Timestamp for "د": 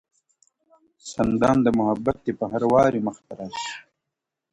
1.63-1.67